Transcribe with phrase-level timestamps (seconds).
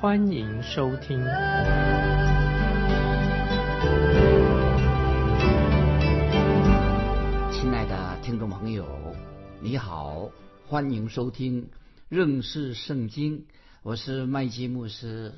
[0.00, 1.18] 欢迎收听。
[7.52, 9.14] 亲爱的听众朋友，
[9.60, 10.30] 你好，
[10.66, 11.68] 欢迎收听
[12.08, 13.44] 认识圣经。
[13.82, 15.34] 我是麦基牧师。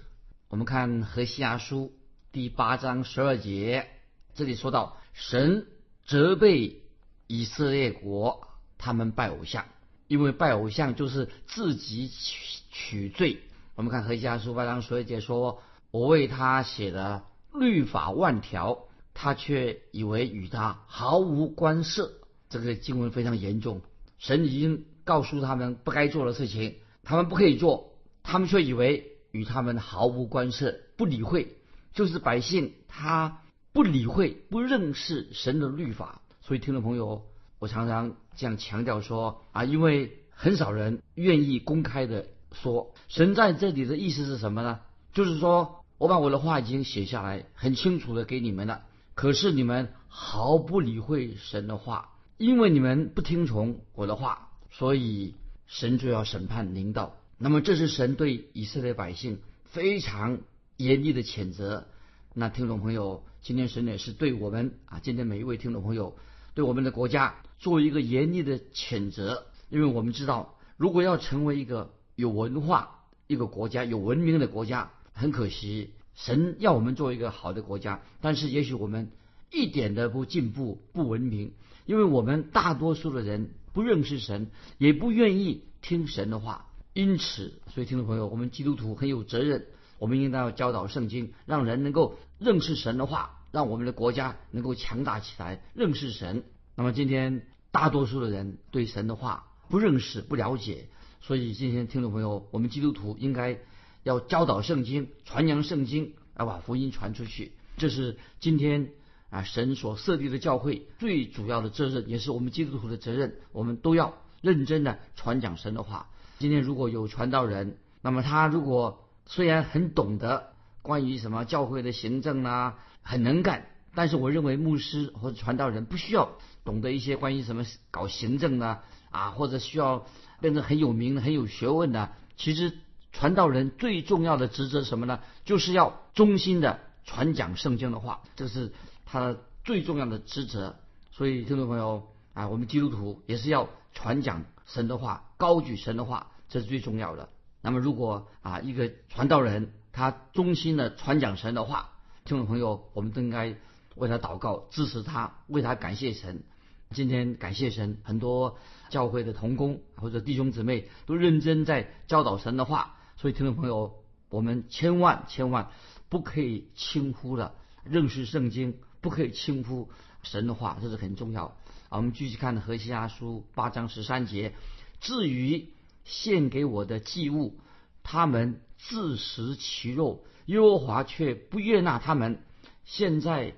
[0.47, 1.93] 我们看何西阿书
[2.31, 3.89] 第八章十二节，
[4.33, 5.67] 这里说到神
[6.07, 6.83] 责备
[7.27, 8.47] 以色列国，
[8.79, 9.65] 他们拜偶像，
[10.07, 13.41] 因为拜偶像就是自己取取罪。
[13.75, 22.13] 我们看何西阿书八章十二节说：“我为他写的律法万条。”他却以为与他毫无关涉，
[22.49, 23.83] 这个经文非常严重。
[24.17, 27.93] 神已经告诉他们不该做的事情，他们不可以做，
[28.23, 31.57] 他们却以为与他们毫无关涉，不理会。
[31.93, 33.43] 就是百姓他
[33.75, 36.23] 不理会、不认识神的律法。
[36.41, 37.27] 所以听众朋友，
[37.59, 44.81] 我常常这样强调说啊，因为很少人愿意公开的说，神在这里的意思是什么呢？
[45.13, 48.83] 就是说我把我的话已经写下来，很清楚的给你们了。
[49.15, 55.35] 可是你们毫不理会神的话，因为你们不听从我的话，所以
[55.67, 57.17] 神就要审判领导。
[57.39, 60.41] 那么这是神对以色列百姓非常
[60.77, 61.87] 严厉的谴责。
[62.35, 66.17] 那听众朋友，今天神也是对我们啊，今天每一位听众朋友，
[66.55, 69.47] 对我们的国家做一个严厉的谴责。
[69.69, 71.93] 因为我们知道，如果要成为一个
[72.23, 75.91] 有文化、一个国家有文明的国家，很可惜。
[76.15, 79.11] 神要我们做一个好的国家，但是也许我们
[79.51, 81.53] 一点都不进步、不文明，
[81.85, 86.67] 因为我们大多数的人不认识神，也不愿意听神的话。
[86.93, 89.67] 因此，所以听众朋友，我们基督徒很有责任，
[89.99, 96.45] 我们应当要教导圣经，让人能够认识神的话，让我们的国家能够强大起来，认识神。
[96.77, 100.87] 那么今天大多数的人对神的话不认识、不了解，
[101.23, 103.59] 所以今天听众朋友，我们基督徒应该。
[104.05, 108.91] 要教导圣经，传扬圣经，要把福音传出去，这是今天
[109.31, 113.37] 啊神所设立的教会最主要的责任，也是我们基督徒的责任。
[113.53, 116.09] 我们都要认真的传讲神的话。
[116.41, 120.53] 今天如果有传道人，那么他如果虽然很懂得
[120.83, 126.33] 关于什么教会的行政啊，很能干，但是我认为牧师或者传道人不需要
[126.65, 130.05] 懂得一些关于什么搞行政啊啊，或者需要
[130.41, 132.77] 变成很有名、很有学问的，其实。
[133.15, 135.21] 传道人最重要的职责什么呢？
[135.45, 138.73] 就是要忠心的传讲圣经的话，这是
[139.05, 140.77] 他最重要的职责。
[141.11, 147.29] 所以，听众朋友啊，我们基督徒也是要传讲神的话，高举神的话，这是最重要的。
[147.61, 151.91] 那么，如果啊一个传道人他忠心的传讲神的话，
[152.25, 153.55] 听众朋友，我们都应该
[153.95, 156.45] 为他祷告，支持他，为他感谢神。
[156.93, 158.59] 今天感谢神，很多
[158.91, 162.97] 教会的同工或者弟兄姊妹都认真在教导神的话。
[163.17, 163.95] 所以，听众朋友，
[164.31, 165.71] 我们千万千万
[166.09, 167.55] 不可以轻忽了
[167.85, 169.91] 认识圣经，不可以轻忽
[170.23, 171.57] 神的话，这是很重要。
[171.89, 174.55] 我们继续看何西阿书八章十三节。
[175.01, 175.69] 至于
[176.05, 177.61] 献给我的祭物，
[178.03, 182.43] 他们自食其肉，耶和华却不悦纳他们。
[182.85, 183.55] 现在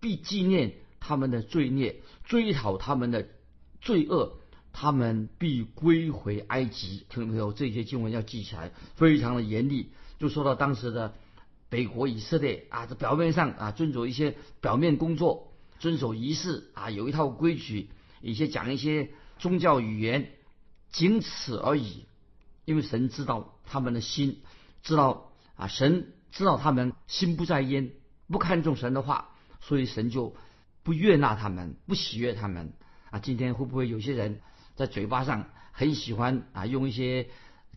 [0.00, 0.74] 必纪念
[1.06, 3.28] 他们的罪孽，追讨他们的
[3.80, 4.38] 罪恶。
[4.78, 7.54] 他们必归回埃及，听到没有？
[7.54, 9.90] 这些经文要记起来，非常的严厉。
[10.18, 11.14] 就说到当时的
[11.70, 17.88] 北国以色列啊，这表面上啊遵守一些表面工作，遵守仪式啊，有一套规矩，
[18.20, 20.30] 一些讲一些宗教语言，
[20.90, 22.04] 仅此而已。
[22.66, 24.42] 因为神知道他们的心，
[24.82, 27.92] 知道啊，神知道他们心不在焉，
[28.28, 29.30] 不看重神的话，
[29.62, 30.36] 所以神就
[30.86, 32.72] 不悦纳他们，不喜悦他们
[33.10, 33.18] 啊。
[33.18, 34.40] 今天会不会有些人？
[34.76, 37.26] 在嘴巴上很喜欢啊，用一些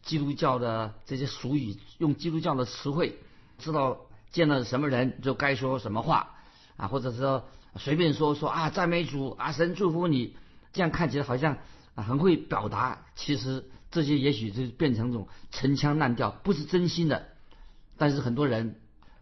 [0.04, 3.18] 基督教的这些俗语，用基督教的词汇，
[3.58, 6.36] 知道见了什么人就该说什么话
[6.78, 7.48] 啊，或者说
[7.78, 10.36] 随便说说啊，赞美主啊，神祝福你，
[10.72, 11.58] 这样看起来好像
[11.96, 17.30] 啊很会表达，其实这些也许就变成一种陈腔滥调，不是真心的。
[17.98, 18.76] 但是很多人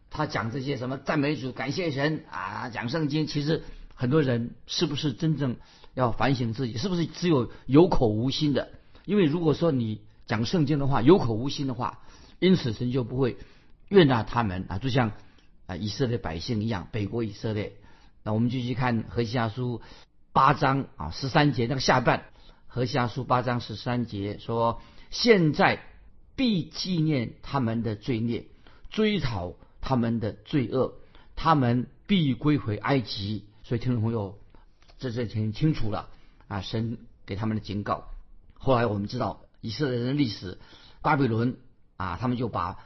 [0.10, 3.64] 他讲这些什么赞美主、感谢神啊，讲圣经，其实
[3.98, 5.58] 很多人是不是真正？
[5.96, 8.70] 要反省自己是不是只有有口无心的？
[9.06, 12.04] 因为如果说你讲圣经的话有口无心的话，
[12.38, 13.38] 因此神就不会
[13.88, 15.14] 悦纳他们啊，就像
[15.66, 17.74] 啊以色列百姓一样，北国以色列。
[18.24, 19.82] 那我们继续看何西阿书
[20.34, 22.26] 八章啊十三节那个下半，
[22.68, 24.80] 何西阿书八章十三节说：
[25.10, 25.82] 现在
[26.36, 28.46] 必纪念他们的罪孽，
[28.92, 30.94] 追讨他们的罪恶，
[31.36, 33.46] 他们必归回埃及。
[33.68, 34.40] 所以听众朋友，
[34.98, 36.08] 这这很清楚了
[36.48, 38.06] 啊，神给他们的警告。
[38.54, 40.58] 后来我们知道以色列人的历史，
[41.02, 41.58] 巴比伦
[41.98, 42.78] 啊，他们就把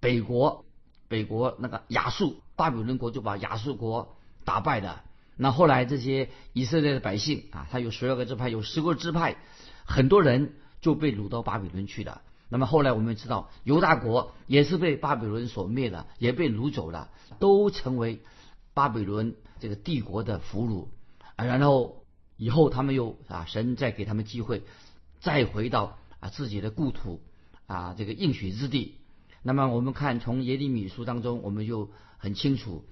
[0.00, 0.64] 北国
[1.06, 5.04] 北国那个亚述巴比伦国就把亚述国打败了。
[5.36, 9.36] 那后来这些以色列的百姓啊，他有十二个支派，有十个支派，
[9.84, 12.22] 很多人就被掳到巴比伦去了。
[12.48, 18.20] 那么后来我们知道犹大国也是被巴比伦所灭的，也被掳走了，都成为
[18.74, 20.88] 巴比伦这个帝国的俘虏。
[21.36, 22.04] 啊，然后
[22.36, 24.62] 以后他们又啊，神再给他们机会。
[25.20, 27.22] 再回到啊自己的故土
[27.66, 28.96] 啊这个应许之地，
[29.42, 32.84] 那么我们看从耶利米书当中，我们就很清楚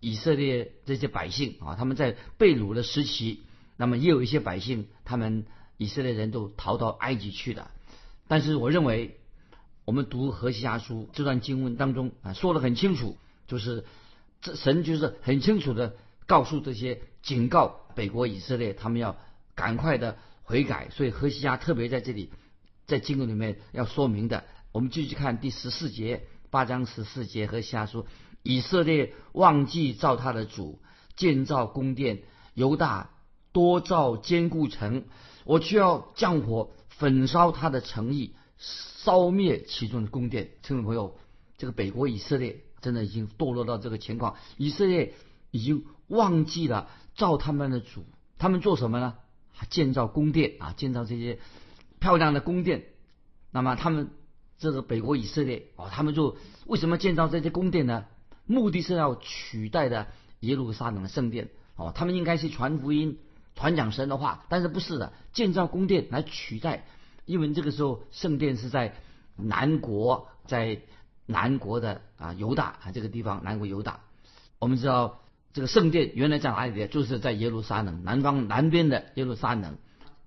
[0.00, 3.40] 以色列这些百姓啊他们在被掳的时期，
[3.78, 5.46] 那么也有一些百姓，他们
[5.78, 7.70] 以色列人都逃到埃及去的。
[8.28, 9.16] 但是我认为，
[9.86, 13.16] 我们读何西阿书这段经文当中啊说的很清楚，
[13.46, 13.86] 就是
[14.42, 15.96] 这神就是很清楚的
[16.26, 19.16] 告诉这些警告北国以色列，他们要
[19.54, 20.18] 赶快的。
[20.44, 22.30] 悔改，所以何西阿特别在这里，
[22.84, 24.44] 在经文里面要说明的。
[24.72, 28.06] 我们继续看第十四节，八章十四节，何西阿说：
[28.42, 30.80] 以色列忘记造他的主，
[31.16, 32.18] 建造宫殿；
[32.54, 33.12] 犹大
[33.52, 35.04] 多造坚固城，
[35.44, 40.50] 我就要降火焚烧他的诚意，烧灭其中的宫殿。
[40.62, 41.16] 听众朋友，
[41.56, 45.14] 这个北国以色列真的已经堕落到这个情况，以色列
[45.50, 48.04] 已经忘记了造他们的主，
[48.36, 49.14] 他们做什么呢？
[49.70, 51.38] 建造宫殿啊，建造这些
[52.00, 52.84] 漂亮的宫殿。
[53.52, 54.10] 那么他们
[54.58, 56.36] 这个北国以色列哦，他们就
[56.66, 58.06] 为什么建造这些宫殿呢？
[58.44, 60.08] 目的是要取代的
[60.40, 61.92] 耶路撒冷的圣殿哦。
[61.94, 63.18] 他们应该是传福音、
[63.54, 66.84] 传讲神的话，但是不是的，建造宫殿来取代。
[67.24, 68.96] 因为这个时候圣殿是在
[69.36, 70.80] 南国，在
[71.26, 74.00] 南国的啊犹大啊这个地方，南国犹大。
[74.58, 75.18] 我们知道。
[75.54, 76.86] 这个圣殿原来在哪里的？
[76.86, 79.76] 就是在耶路撒冷南方南边的耶路撒冷。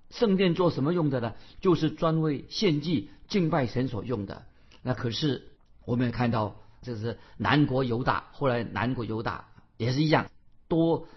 [0.08, 1.32] 圣殿做什么用的呢？
[1.60, 4.44] 就是专为献祭敬拜神所用的。
[4.82, 5.48] 那可是
[5.84, 10.30] 我们也看到，这是南国犹大，后来南国犹大也是一样，
[10.68, 11.08] 多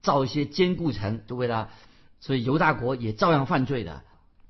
[0.00, 1.68] 造一些坚固城，就为了，
[2.20, 4.02] 所以犹大国也照样犯罪的，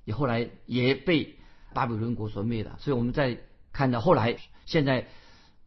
[0.04, 1.40] 也后来也被
[1.74, 2.76] 巴比伦国所灭的。
[2.78, 3.40] 所以我们在
[3.78, 5.06] 看到后来，现在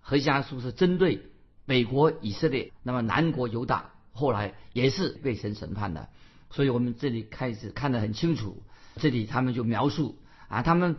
[0.02, 1.22] 何西阿书是针对。
[1.63, 6.10] 美国以色列，那么南国犹大后来也是被神审判的，
[6.50, 8.62] 所以我们这里开始看得很清楚。
[8.98, 10.18] 这里他们就描述
[10.50, 10.98] 啊，他们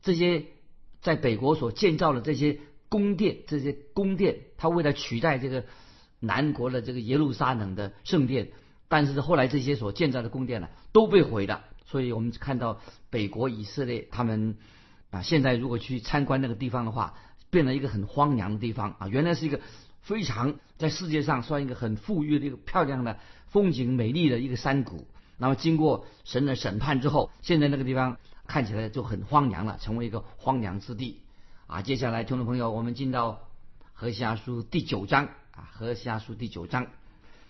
[0.00, 0.46] 这些
[1.02, 2.58] 在北国所建造的这些
[2.88, 5.66] 宫殿，这些宫殿，他为了取代这个
[6.20, 8.52] 南国的这个耶路撒冷的圣殿，
[8.88, 11.64] 但是后来这些所建造的宫殿呢都被毁了。
[11.84, 12.80] 所以我们看到
[13.10, 14.56] 北国以色列他们
[15.14, 17.14] 啊，现在如果去参观那个地方的话，
[17.50, 19.60] 变了一个很荒凉的地方啊，原来是一个。
[20.04, 25.06] 非常在世界上算一个很富裕的一个漂亮的风景美丽的一个山谷，
[25.38, 31.22] 那么经过神的审判之后，现在那个地方看起来就很荒凉了，成为一个荒凉之地。
[31.66, 33.48] 啊，接下来听众朋友，我们进到
[33.94, 36.86] 何西阿书第九章啊，何西阿书第九章。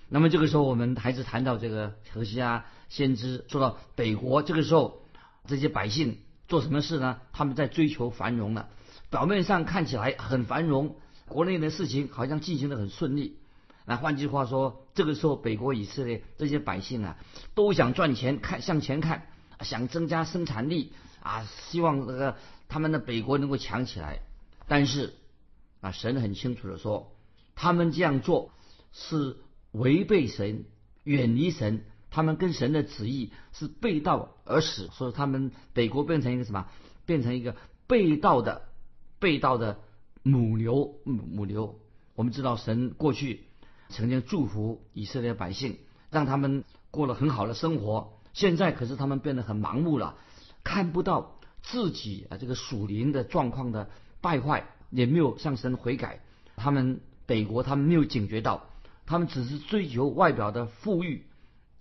[0.09, 5.03] 那么这个时候我们还是谈到这个何西阿先知说到北国，这个时候
[5.49, 7.21] 这些百姓做什么事呢？
[7.33, 8.69] 他们在追求繁荣了，
[9.11, 10.97] 表面上看起来很繁荣。
[11.27, 13.39] 国内的事情好像进行的很顺利，
[13.87, 17.17] 那换句话说，这个时候北国以色列这些百姓啊，
[17.55, 19.27] 都想赚钱，看向前看，
[19.61, 22.37] 想增加生产力啊，希望这个
[22.69, 24.21] 他们的北国能够强起来。
[24.69, 25.15] 但是
[25.81, 27.11] 啊，神很清楚的说，
[27.55, 28.51] 他们这样做
[28.93, 29.39] 是
[29.73, 30.67] 违背神、
[31.05, 31.85] 远离神，
[32.15, 36.67] 他们跟神的旨意是背道而驰，所以他们北国变成一个什么？
[37.05, 37.57] 变成一个
[37.87, 38.63] 背道的、
[39.19, 39.81] 背道的。
[40.27, 41.79] 母牛，母牛，
[42.15, 43.45] 我们知道神过去
[43.91, 45.77] 曾经祝福以色列百姓，
[46.11, 48.15] 让他们过了很好的生活。
[48.33, 50.17] 现在可是他们变得很盲目了，
[50.63, 53.91] 看不到自己啊这个属灵的状况的
[54.23, 56.21] 败坏，也没有向神悔改。
[56.57, 58.71] 他们北国他们没有警觉到，
[59.05, 61.27] 他们只是追求外表的富裕，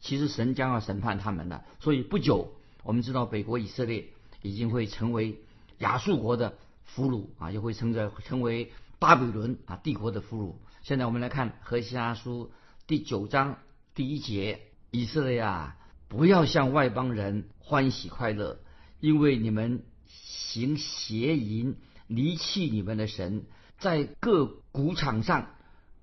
[0.04, 1.64] 其实神将要审判他们的。
[1.80, 4.10] 所以不久，我们知道北国以色列
[4.44, 5.40] 已经会成为
[5.80, 6.54] 亚述国的。
[6.86, 10.54] 俘虏啊，也会成着成为巴比伦啊帝国的俘虏。
[10.84, 12.52] 现在我们来看何西阿书
[12.86, 13.58] 第九章
[13.96, 14.60] 第一节：
[14.92, 18.60] 以色列啊，不要向外邦人欢喜快乐，
[19.00, 23.46] 因为你们行邪淫，离弃你们的神，
[23.80, 25.48] 在各谷场上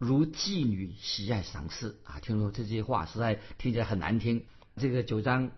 [0.00, 2.20] 如妓女喜爱赏赐啊！
[2.20, 4.46] 听说这些话实在听起来很难听。
[4.76, 5.50] 这个九章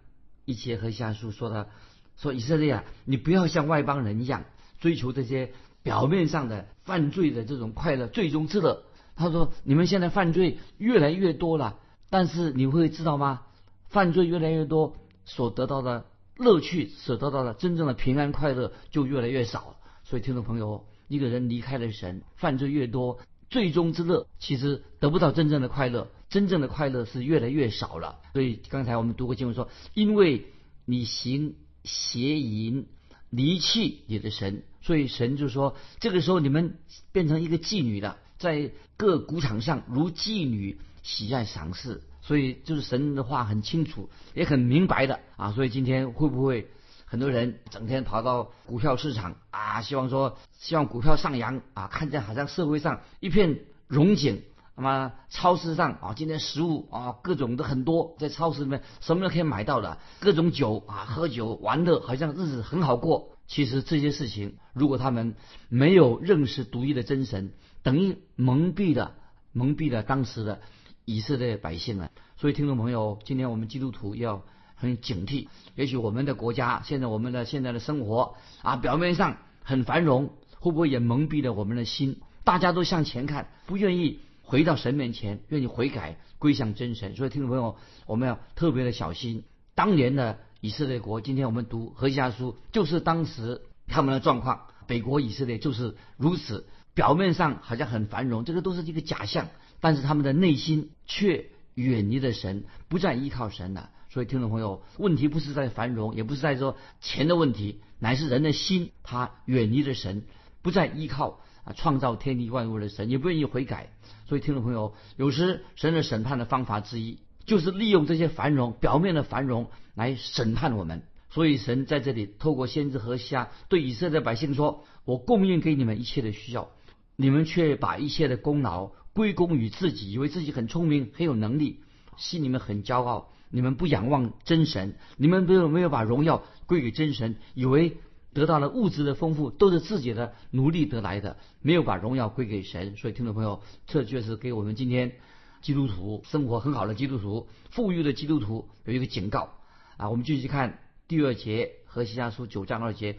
[0.44, 1.68] 一节和下书说的，
[2.16, 4.44] 说以色列啊，你不要像外邦人一样
[4.80, 5.52] 追求这些
[5.84, 8.82] 表面上的犯罪的这种快乐，最终之乐。
[9.14, 11.78] 他说你们现在犯罪越来越多了，
[12.10, 13.42] 但是你会知道吗？
[13.90, 16.06] 犯罪越来越多，所得到的
[16.36, 19.76] 乐趣，所得到的真正的平安快乐就越来越少。
[20.02, 23.20] 所以听众朋友，一个人离开了神，犯罪越多，
[23.52, 26.10] 最终之乐其实得不到真正的快乐。
[26.30, 30.46] 真正的快乐是越来越少了，所以刚才我们读过经文说，因为
[30.86, 32.86] 你行邪淫，
[33.28, 36.78] 离弃你的神，所以神就说，这个时候你们
[37.12, 45.52] 变成一个妓女了，在各谷场上如妓女喜爱赏赐，所以就是神的话很清楚，也很明白的啊。
[45.52, 46.68] 所以今天会不会
[47.12, 54.40] 很多人整天跑到股票市场啊，希望说希望股票上扬啊，看见好像社会上一片荣景。
[54.74, 63.28] 那么超市上啊，今天食物啊，各种的很多，在超市里面什么都可以买到的，各种酒啊，喝酒玩乐，好像日子很好过。
[63.46, 65.34] 其实这些事情，如果他们
[65.68, 67.52] 没有认识独一的真神，
[67.82, 69.12] 等于蒙蔽了
[69.52, 70.62] 蒙蔽了当时的
[71.04, 72.10] 以色列百姓了。
[72.38, 74.42] 所以听众朋友，今天我们基督徒要
[74.82, 75.48] 很警惕。
[75.74, 82.20] 也许我们的国家现在我们的现在的生活啊，表面上很繁荣，会不会也蒙蔽了我们的心？
[82.44, 84.20] 大家都向前看，不愿意。
[84.44, 87.16] 回到神面前，愿意悔改归向真神。
[87.16, 89.44] 所以，听众朋友，我们要特别的小心。
[89.74, 94.66] 当年的以色列国，今天我们读何西阿书，就是当时他们的状况。
[94.86, 99.48] 北国以色列就是如此，表面上好像很繁荣，这个都是一个假象，
[99.80, 103.88] 但是他们的内心却远离了神，不再依靠神了。
[104.12, 110.24] 所以，听众朋友，问题不是在繁荣，也不是在说钱的问题，乃是人的心，他远离了神，
[110.60, 111.40] 不再依靠。
[111.64, 113.90] 啊，创造天地万物的神也不愿意悔改，
[114.26, 121.04] 所以听众朋友，有时神的审判的方法之一，就是利用这些繁荣表面的繁荣来审判我们。
[121.30, 126.68] 所以神在这里透过先知何西阿对以色列百姓说：“我供应给你们一切的需要，
[127.14, 131.80] 你们却把一切的功劳归功于自己，以为自己很聪明很有能力，
[132.16, 133.30] 心里面很骄傲。
[133.52, 137.98] 你们不仰望真神，你们没有没有把荣耀归给真神，以为。”
[138.34, 142.96] 得到了物质的丰富，都是自己的努力得来的，没有把荣耀归给神。
[142.96, 145.12] 所以，听众朋友，这就是给我们今天
[145.60, 149.50] 基督徒生活很好的基督徒、富裕的基督徒有一个警告
[149.98, 150.08] 啊！
[150.08, 153.18] 我们继续看第二节和西家书九章二节：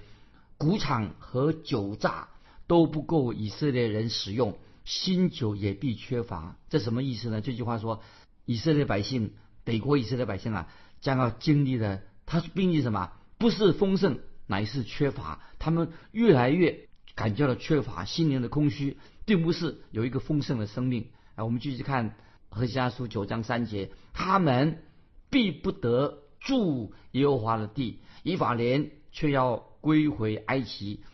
[0.57, 2.29] 谷场和酒榨
[2.65, 6.57] 都不够以色列人使用，新酒也必缺乏。
[6.69, 7.39] 这什么意思呢？
[7.39, 8.01] 这句话说，
[8.45, 9.33] 以色列百姓、
[9.63, 10.67] 北国以色列百姓啊，
[11.01, 13.11] 将要经历的，他经历什么？
[13.37, 14.19] 不是丰盛。
[14.45, 21.07] 乃是缺乏，他们越来越感觉到缺乏，心灵的空虚，并不是有一个丰盛的生命。
[21.35, 22.13] 啊，我们继续看
[22.49, 24.83] 何西阿书九章三节，他们
[25.29, 31.05] 必不得住耶和华的地，以法莲却要归回埃及，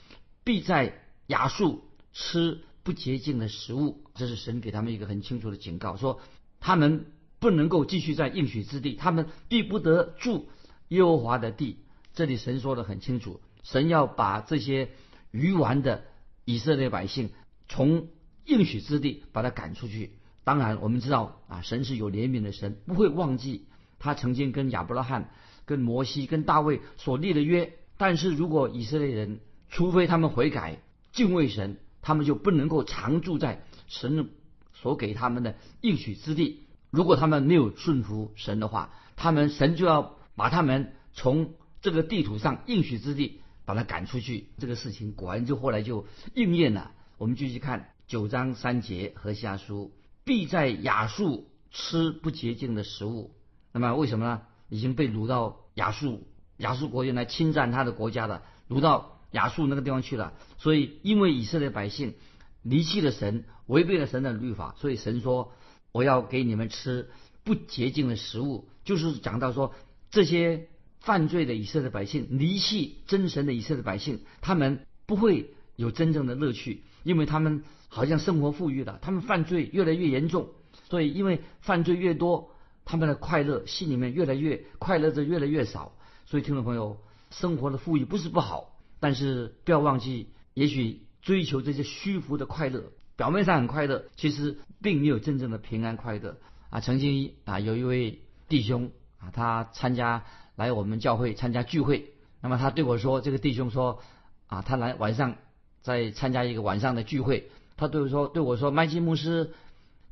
[0.44, 4.04] 必在亚述吃不洁净的食物。
[4.16, 6.20] 这是神给他们一个很清楚的警告，说
[6.60, 7.06] 他们
[7.40, 10.50] 不能够继续在应许之地，他们必不得住
[10.90, 11.80] 耶和华的地。
[12.14, 14.90] 这里神说的很清楚，神要把这些
[15.32, 16.04] 愚顽的
[16.44, 17.30] 以色列百姓
[17.68, 18.08] 从
[18.46, 20.12] 应许之地把他赶出去。
[20.44, 23.68] 当然，我们知道啊，神是有怜悯的神，不会忘记
[24.00, 25.32] 他曾经跟亚伯拉罕、
[25.66, 27.74] 跟摩西、跟大卫所立的约。
[27.98, 30.82] 但是如果以色列人除非他们悔改、
[31.12, 34.30] 敬畏神，他们就不能够常住在神
[34.74, 36.64] 所给他们的应许之地。
[36.90, 46.92] 如果他们没有顺服神的话，他们神就要把他们从这个地图上应许之地，把他赶出去，这个事情果然就后来就应验了。
[47.18, 49.94] 我们继续看九章三节和下书，
[50.24, 53.36] 必在亚述吃不洁净的食物。
[53.72, 54.42] 那么为什么呢？
[54.70, 56.28] 已经被掳到亚述，
[56.58, 60.34] 亚述国原来侵占他的国家了，掳到亚述那个地方去了。
[60.58, 62.16] 所以因为以色列百姓
[62.64, 65.54] 离弃了神，违背了神的律法，所以神说
[65.92, 67.10] 我要给你们吃
[67.44, 69.74] 不洁净的食物，就是讲到说
[70.12, 70.68] 这些。
[71.02, 80.50] 犯罪的以色列百姓，离弃真神的以色列百姓，他们不会有真正的乐趣，因为他们好像生活富裕了，他们犯罪越来越严重，
[80.90, 82.52] 所以因为犯罪越多，
[82.84, 85.96] 他们的快乐心里面越来越快乐的越来越少。
[86.26, 87.00] 所以听众朋友，
[87.32, 96.38] 生活的富裕不是不好，但是不要忘记，也许追求这些虚浮的快乐，表面上很快乐，其实并没有真正的平安快乐
[96.70, 96.80] 啊。
[96.80, 100.24] 曾经啊，有一位弟兄啊，他参加。
[100.56, 102.12] 来我们教会参加聚会，
[102.42, 104.02] 那么他对我说：“这个弟兄说，
[104.48, 105.36] 啊，他来晚上
[105.82, 109.52] 在参加一个晚上的聚会，他对我说：“对我说，麦基牧师，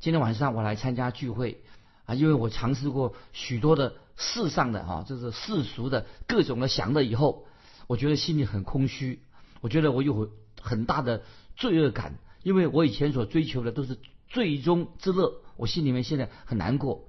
[0.00, 1.62] 今天晚上我来参加聚会
[2.06, 7.46] 啊，因为我尝试过许多的世上的哈，就是世俗的各种的享乐以后，
[7.86, 9.20] 我觉得心里很空虚，
[9.60, 10.30] 我觉得我有
[10.62, 11.22] 很大的
[11.56, 17.04] 罪恶感，因为我以前所追求的都是最终之乐，我心里面现在很难过。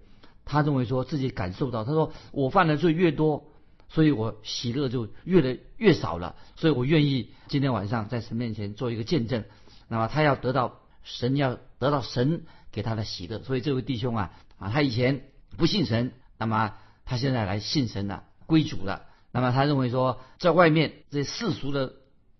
[0.46, 3.46] 他认为说自己感受到，他说我犯的罪越多。”
[3.92, 9.46] 所以我喜乐就越来越少了，所以我愿意今天晚上在神面前做一个见证。
[9.88, 15.24] 那么他要得到神要得到神给他的喜乐，所以这位弟兄啊啊，他以前
[15.58, 19.08] 不信神，那么他现在来信神了，归主了。
[19.32, 21.94] 那么他认为说，在外面这世俗的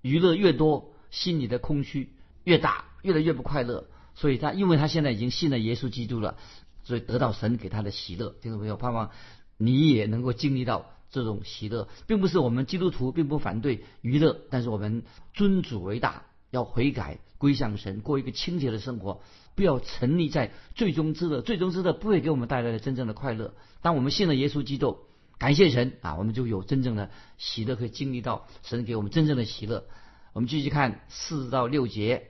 [0.04, 3.88] 娱乐越多，心里的空虚越大，越来越不快乐。
[4.16, 6.38] 所以他因为他现在已经信了耶稣基督了，
[6.84, 8.36] 所以得到神给他的喜乐。
[8.42, 9.12] 听众朋友，盼望
[9.58, 10.86] 你也能够经历到。
[11.12, 15.02] 这种喜乐，并不是我们基督徒并不反对娱乐，但是我们
[15.34, 19.24] 尊主为大，要悔改归向神，过一个清洁的生活，
[19.56, 21.42] 不要沉溺在最终之乐。
[21.42, 23.56] 最终之乐不会给我们带来的真正的快乐。
[23.82, 25.00] 当我们信了耶稣基督，
[25.40, 29.86] 感谢神啊，我们就有真正的喜乐，可以经历到神给我们真正的喜乐。
[30.34, 32.28] 我们继续看四到六节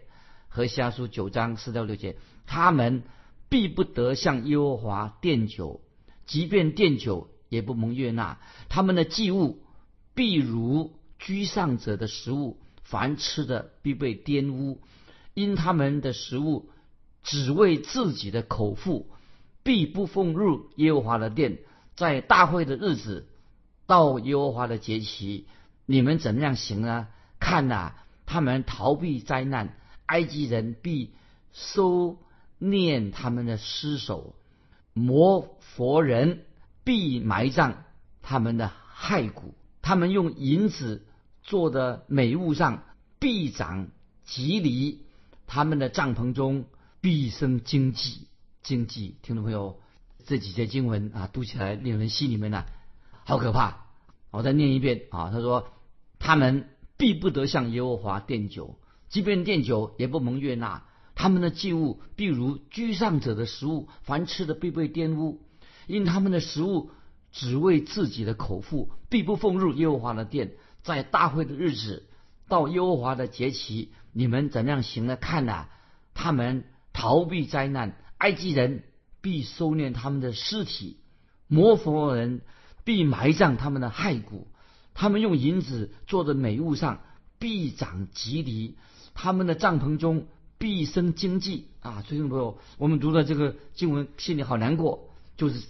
[0.48, 3.04] 和下书九章四到六节，他们
[3.50, 5.82] 必不得向耶和华奠酒，
[6.26, 7.30] 即便奠酒。
[7.50, 8.38] 也不蒙悦纳，
[8.70, 9.64] 他们的祭物
[10.14, 14.84] 必如居上者的食物，凡吃的必被玷污，
[15.34, 16.70] 因他们的食物
[17.24, 19.10] 只为自己的口腹，
[19.64, 21.58] 必不奉入耶和华的殿。
[21.96, 23.28] 在大会的日子，
[23.88, 25.48] 到耶和华的节期，
[25.88, 27.08] 你们怎么样行呢？
[27.40, 27.94] 看呐，
[28.26, 31.14] 他们逃避灾难，埃及人必
[31.54, 32.18] 收
[32.58, 34.36] 念他们的尸首，
[34.94, 36.46] 摩佛人。
[36.86, 37.84] 必埋葬
[38.24, 39.54] 他们的骸骨，
[39.84, 41.06] 他们用银子
[41.44, 42.84] 做的美物上
[43.20, 43.90] 必长
[44.26, 44.98] 吉藜，
[45.46, 46.66] 他们的帐篷中
[47.00, 48.28] 必生经济。
[48.64, 49.80] 经济，听众朋友，
[50.26, 52.66] 这几节经文啊，读起来令人心里面呢，
[53.24, 53.86] 好可怕。
[54.32, 55.68] 我再念一遍啊，他说，
[56.18, 60.84] 他们必不得向耶和华奠酒，即便奠酒也不蒙悦纳。
[61.16, 65.40] 他们的祭物必如居上者的食物，凡吃的必被玷污。
[65.88, 66.92] 因他们的食物
[67.32, 70.52] 只为自己的口腹，必不奉入耶和华的殿。
[70.84, 72.06] 在大会的日子，
[72.50, 75.16] 到耶和华的节期，你们怎样行呢？
[75.16, 75.68] 看呐，
[76.14, 78.84] 他们逃避灾难，埃及人
[79.22, 80.98] 必收敛他们的尸体，
[81.48, 82.42] 摩佛人
[82.84, 84.49] 必埋葬他们的骸骨。
[85.00, 87.00] 他们用银子做的美物上
[87.40, 88.76] 必长吉藜，
[89.14, 92.04] 他们的帐篷中必生经济啊！
[92.06, 95.62] 最近朋友，我们读了这个经文，心里好难过，就是。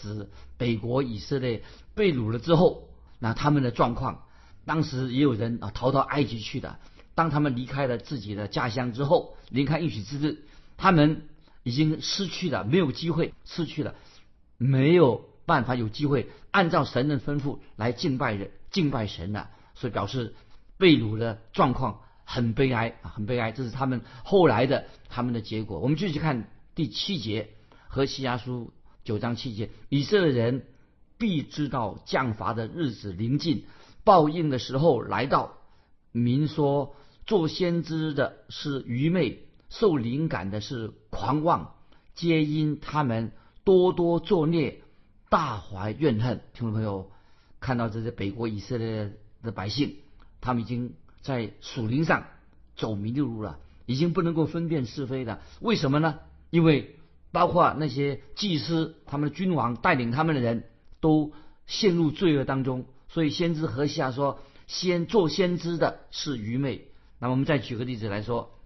[0.00, 1.64] 指北国以色列
[1.96, 4.22] 被掳了之后，那他们的状况，
[4.64, 6.78] 当时也有人啊逃到埃及去的。
[7.16, 10.38] 当他们离开了自己的家乡之后，离开应许之地，
[10.76, 11.22] 他们
[11.64, 13.96] 已经失去了，没有机会，失去了，
[14.56, 19.50] 没有办法有机会按照神的吩咐来敬拜人、敬拜神了。
[19.74, 20.34] 所以表示
[20.76, 23.52] 被掳的状况很悲哀啊，很悲哀。
[23.52, 25.78] 这是他们后来的他们的结果。
[25.80, 27.50] 我们继续看第七节
[27.88, 28.72] 和西亚书。
[29.04, 30.66] 九章七节，以色列人
[31.16, 33.64] 必知道降罚的日子临近，
[34.04, 35.54] 报应的时候来到。
[36.12, 41.74] 民说做先知的是愚昧，受灵感的是狂妄，
[42.14, 43.32] 皆因他们
[43.64, 44.82] 多多作孽，
[45.30, 46.42] 大怀怨恨。
[46.52, 47.10] 听众朋友，
[47.60, 49.96] 看到这些北国以色列的百姓，
[50.40, 52.26] 他们已经在属灵上
[52.76, 55.40] 走迷路了，已经不能够分辨是非了。
[55.60, 56.18] 为什么呢？
[56.50, 56.94] 因为。
[57.30, 60.64] 包括那些祭司、他们的君王带领他们的人
[60.98, 61.34] 都
[61.66, 66.88] 陷入罪恶当中，所以先知何西阿说：“先做先知的是愚昧。”
[67.20, 68.58] 那么我们再举个例子来说，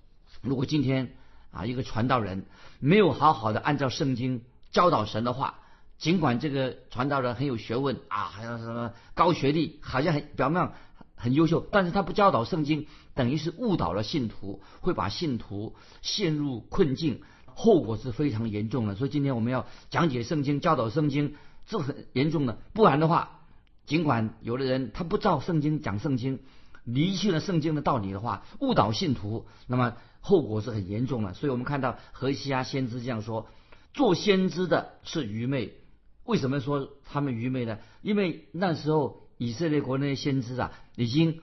[0.42, 1.16] 如果今天
[1.50, 2.46] 啊一个传道人
[2.78, 5.58] 没有好好的按照圣经教导神的话，
[6.02, 10.72] 尽管这个传道人很有学问啊，还有什么高学历，好像很表面
[11.14, 17.22] 很优秀，但是他不教导圣经，等于是误导了信徒，会把信徒陷入困境。
[17.54, 21.36] 后果是非常严重的，所以今天我们要讲解圣经、教导圣经，
[21.66, 22.58] 这很严重的。
[22.72, 23.38] 不然的话，
[23.86, 26.40] 尽管有的人他不照圣经讲圣经，
[26.82, 31.32] 离弃了圣经的道理的话，误导信徒，那么后果是很严重的。
[31.32, 33.46] 所以我们看到何西阿先知这样说：
[33.94, 35.74] 做先知的是愚昧。
[36.24, 37.78] 为什么说他们愚昧呢？
[38.02, 41.40] 因为那时候以色列国那些先知啊，已经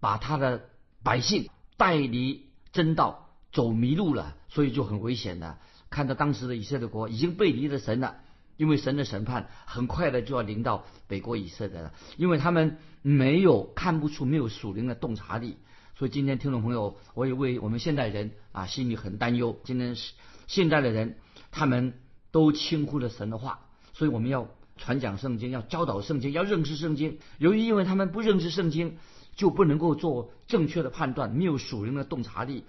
[0.00, 0.70] 把他的
[1.02, 3.26] 百姓带离真道。
[3.50, 5.58] 走迷路了，所以就很危险的。
[5.88, 8.18] 看到当时的以色列国已经背离了神了，
[8.58, 15.56] 因为神的审判很快的就要临到北国以色列了，因为他们没有看不出没有属灵的洞察力，
[15.96, 19.58] 所以今天听众朋友，我也为我们现代人啊心里很担忧。
[19.64, 20.12] 今天是
[20.46, 21.16] 现代的人，
[21.50, 21.94] 他们
[22.30, 23.67] 都轻忽了神的话，
[23.98, 27.18] 所以我们要传讲圣经，要教导圣经，要认识圣经。
[27.38, 28.96] 由于因为他们不认识圣经，
[29.34, 32.62] 就不能够做正确的判断，没有属灵的洞察力，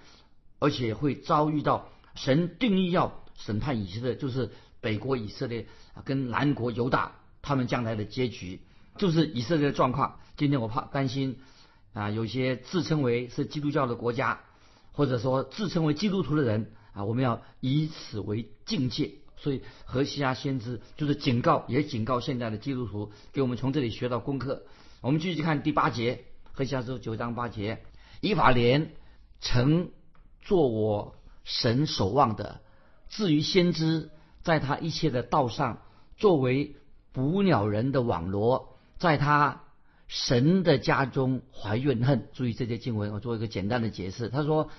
[0.58, 4.50] 而且会遭遇到神定义要审判以色列，就是
[4.82, 5.68] 北国以色列
[6.04, 8.62] 跟南国犹大他们将来的结局，
[8.98, 10.20] 就是以色列的状况。
[10.36, 11.38] 今天我怕担心。
[11.92, 14.42] 啊，有些自称为是基督教的国家，
[14.92, 19.16] 或者说自称为基督徒的人啊，我们要以此为境界。
[19.40, 24.64] 所以何西阿先知就是警告，也警告现在的基督徒，给我们从这里学到功课。
[25.02, 27.82] 我们继续看第八节，何西阿书九章八节：
[28.22, 28.92] 以法莲
[29.40, 29.90] 曾
[30.42, 32.62] 做我神守望的，
[33.08, 35.82] 至于先知，在他一切的道上，
[36.18, 36.76] 作为
[37.12, 39.64] 捕鸟人的网罗，在他。
[40.12, 44.30] 神的家中怀怨恨，注意这些经文，我做一个简单的解释。
[44.30, 44.72] 他说，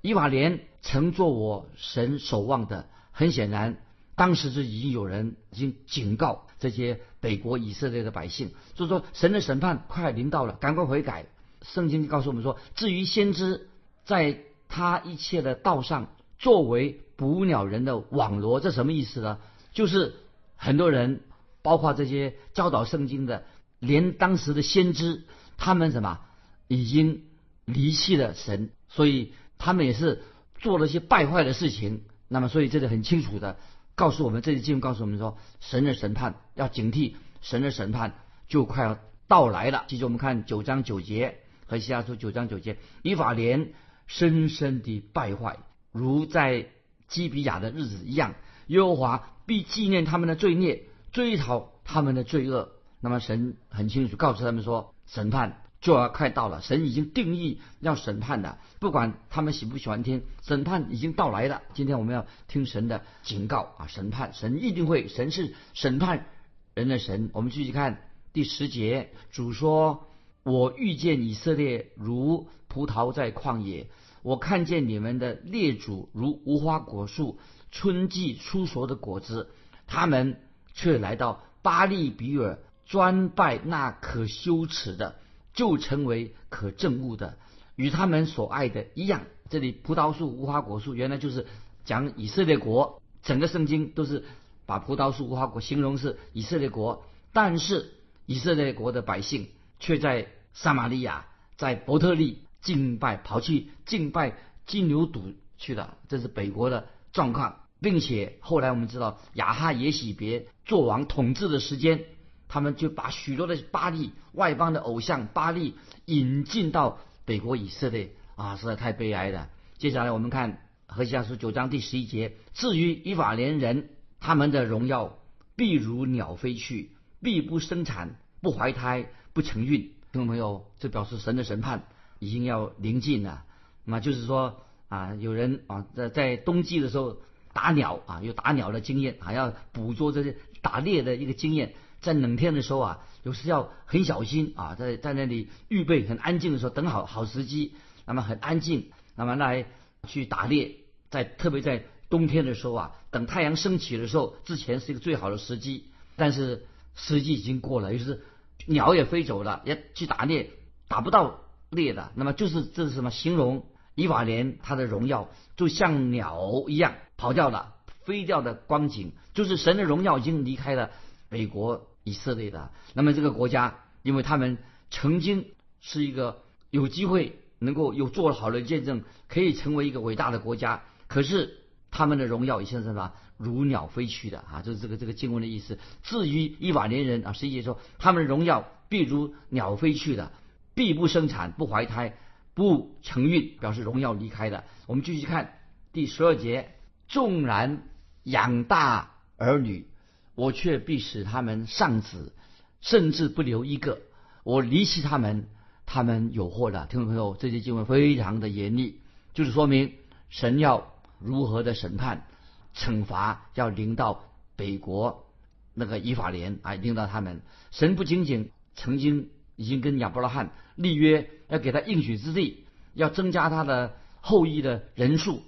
[0.00, 3.76] 以法莲曾做我神守望的，很显然，
[4.14, 11.26] 当时就已经有人已经警告这些北国以色列的百姓，就是说神的审判快临到了，赶快悔改。
[11.62, 13.68] 圣经告诉我们说，至于先知，
[14.04, 19.38] 在他一切的道上，作为捕鸟人的网罗，这什么意思呢？
[19.72, 20.14] 就是
[20.56, 21.20] 很多人，
[21.62, 23.44] 包括这些教导圣经的。
[23.78, 25.24] 连当时的先知，
[25.56, 26.20] 他们什么
[26.68, 27.24] 已经
[27.64, 30.22] 离弃了神，所以他们也是
[30.60, 32.04] 做了一些败坏的事情。
[32.28, 33.56] 那么，所以这里很清楚的
[33.94, 38.14] 告诉我们，这里经文告诉我们说，神的审判要警惕，神的审判
[38.48, 39.84] 就快要到来了。
[39.86, 43.72] 记住我们看九章九节和西阿书九章九节，以法莲
[44.06, 45.58] 深深的败坏，
[45.92, 46.68] 如在
[47.08, 48.34] 基比亚的日子一样，
[48.68, 52.72] 耶和华必纪念他们的罪孽，追讨他们的罪恶。
[53.00, 56.62] 那么神很清楚告诉他们说，审判就要快到了。
[56.62, 61.60] 神已经定义要审判的，不管他们喜不喜欢听，审判已经到来了。
[61.74, 63.86] 今天我们要听神的警告啊！
[63.88, 66.26] 审判，神一定会，神是审判
[66.74, 67.28] 人的神。
[67.34, 68.00] 我们继续看
[68.32, 70.06] 第十节，主说
[70.44, 73.88] ：“我遇见以色列如葡萄在旷野，
[74.22, 77.38] 我看见你们的列祖如无花果树，
[77.70, 79.50] 春季出熟的果子，
[79.86, 80.40] 他们
[80.72, 85.14] 却来到巴利比尔。”专拜那可羞耻的，
[85.54, 87.36] 就成为可憎恶的，
[87.76, 89.22] 与他们所爱的一样。
[89.50, 91.46] 这里葡萄树、无花果树，原来就是
[91.84, 93.00] 讲以色列国。
[93.22, 94.24] 整个圣经都是
[94.66, 97.92] 把葡萄树、无花果形容是以色列国，但是
[98.26, 104.36] 以色列国的百姓却在撒玛利亚、在伯特利敬拜，跑去敬拜
[104.66, 105.96] 金牛犊去了。
[106.08, 112.04] 这是北国的状况，并且后来我们知道亚哈也喜别做王统治的时间。
[112.52, 119.48] 他们就把许多的巴利外邦的偶像巴利引进到北国以色列啊，实在太悲哀了。
[119.78, 123.88] 接下来我们看何西阿书九章第十一节：至于以法莲人，
[124.20, 125.16] 他们的荣耀
[125.56, 126.90] 必如鸟飞去，
[127.22, 129.94] 必不生产，不怀胎，不成孕。
[130.12, 131.86] 听众朋友，这表示神的审判
[132.18, 133.44] 已经要临近了。
[133.86, 134.60] 那么就是说
[134.90, 137.16] 啊，有人啊在在冬季的时候
[137.54, 141.72] 打鸟啊，有打鸟的经验，还要捕捉这些打猎的一个经验。
[142.02, 147.72] 在冷天的时候啊，有时要很小心啊，在在那里预备很安静的时候，等好好时机，
[148.04, 149.66] 那么很安静，那么来
[150.06, 150.76] 去打猎。
[151.08, 155.86] 在特别在冬天的时候啊，等太阳升起的时候，之前是一个最好的时机。
[156.16, 158.22] 但是时机已经过了，于是
[158.66, 160.50] 鸟也飞走了，也去打猎，
[160.88, 162.10] 打不到猎的。
[162.14, 163.10] 那么就是这是什么？
[163.10, 170.90] 形容伊瓦莲他的荣耀就像鸟一样跑掉了，飞掉的光景，就是神的荣耀已经离开了
[171.28, 171.88] 美国。
[172.04, 174.58] 以色列的，那么这个国家，因为他们
[174.90, 175.46] 曾经
[175.80, 181.58] 是一个有机会能够有做好的见证，可以成为一个伟大的国家，可是
[181.90, 183.12] 他们的荣耀已经是什么？
[183.38, 184.62] 如鸟飞去的啊！
[184.62, 185.76] 就是这个这个经文的意思。
[186.04, 190.30] 至于一瓦年人啊，实际说他们的荣耀必如鸟飞去的，
[190.74, 192.16] 必不生产，不怀胎，
[192.54, 194.62] 不成孕，表示荣耀离开的。
[194.86, 195.58] 我们继续看
[195.92, 196.72] 第十二节：
[197.08, 197.88] 纵然
[198.22, 199.88] 养大儿女。
[200.34, 202.32] 我却必使他们丧子，
[202.80, 204.00] 甚至不留一个。
[204.44, 205.48] 我离弃他们，
[205.86, 206.86] 他们有祸的。
[206.86, 209.00] 听众朋友，这些经文非常的严厉，
[209.34, 209.92] 就是说明
[210.30, 212.26] 神要如何的审判、
[212.74, 214.24] 惩罚，要临到
[214.56, 215.26] 北国
[215.74, 217.42] 那个以法莲啊，临到他们。
[217.70, 222.64] 神不仅仅曾经已经跟亚伯拉罕立约，要给他应许之地，
[222.94, 225.42] 要增加他的后裔的人数，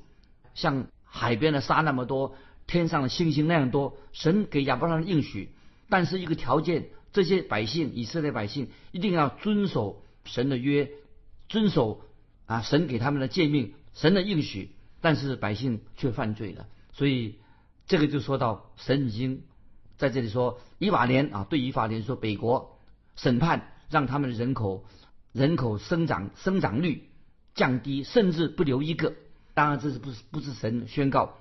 [0.54, 2.36] 像海边的沙那么多。
[2.66, 5.50] 天上的星星那样多，神给亚伯拉罕应许，
[5.88, 10.90] 但是一个条件，这些百姓以色列百姓一定要遵守神的约，
[11.48, 12.03] 遵守
[12.46, 16.66] 啊，神给他们的诫命，神的应许，但是百姓却犯罪了。
[16.92, 17.37] 所以
[17.87, 19.42] 这个就说到神已经
[19.96, 22.79] 在这里说，以法莲啊，对以法莲说，北国
[23.16, 24.85] 审判让他们的人口
[25.33, 27.09] 人口生长生长率
[27.55, 29.14] 降低，甚至不留一个。
[29.53, 31.37] 当然，这是不是不是神宣告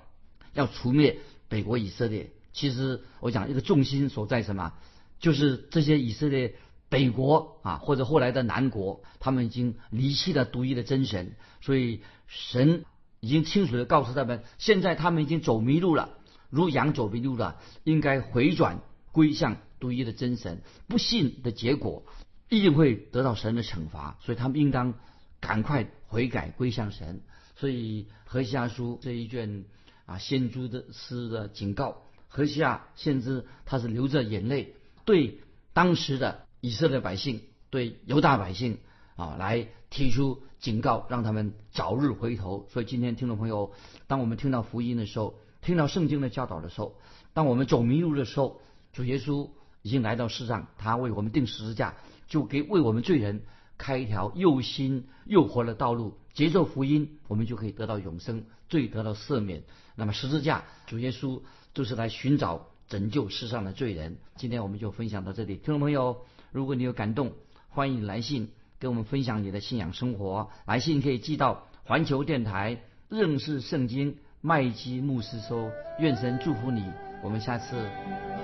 [0.54, 2.30] 要除灭北国以色列？
[2.52, 4.72] 其实我讲一个重心所在什么，
[5.18, 6.54] 就是这些以色列
[6.88, 12.84] 北国啊，或者后来的南国，他们已经离弃了独一的真神，所以神
[13.20, 16.10] 已经清楚的告诉他们，现在他们已经走迷路了，
[16.50, 20.62] 如羊走迷路了，应该回转归向独一的真神。
[20.86, 22.04] 不信的结果
[22.48, 24.94] 一定会得到神的惩罚，所以他们应当
[25.40, 27.22] 赶快悔改归向神。
[27.56, 29.64] 所以何西阿书这一卷
[30.06, 35.40] 啊，先知的诗的警告，何西亚先知他是流着眼泪，对
[35.72, 38.78] 当时的以色列百姓，对犹大百姓
[39.16, 42.66] 啊，来提出警告，让他们早日回头。
[42.70, 43.72] 所以今天听众朋友，
[44.06, 46.96] 当我们听到福音的时候，听到圣经的教导的时候，
[47.32, 48.60] 当我们走迷路的时候，
[48.92, 49.48] 主耶稣
[49.82, 51.94] 已经来到世上，他为我们定十字架，
[52.26, 53.42] 就给为我们罪人
[53.78, 56.18] 开一条又新又活的道路。
[56.34, 59.62] 接受福音，我们就可以得到永生，罪得到赦免。
[59.94, 61.40] 那么十字架，主耶稣
[61.74, 64.16] 就是来寻找拯救世上的罪人。
[64.34, 67.34] 今天我们就分享到这里，听众朋友，如果你有感动，
[67.68, 70.50] 欢迎来信跟我们分享你的信仰生活。
[70.66, 75.70] 来信可以寄到环球电台认识圣经麦基牧师收。
[76.00, 76.82] 愿神祝福你，
[77.22, 77.76] 我们下次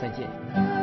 [0.00, 0.79] 再见。